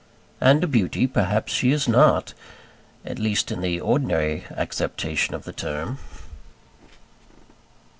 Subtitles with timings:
[0.39, 2.33] And a beauty perhaps she is not
[3.05, 5.99] at least, in the ordinary acceptation of the term.